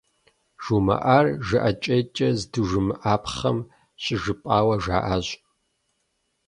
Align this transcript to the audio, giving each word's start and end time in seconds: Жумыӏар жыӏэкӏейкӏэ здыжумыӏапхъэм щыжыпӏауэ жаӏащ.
Жумыӏар 0.63 1.25
жыӏэкӏейкӏэ 1.47 2.29
здыжумыӏапхъэм 2.39 3.57
щыжыпӏауэ 4.03 4.75
жаӏащ. 4.83 5.27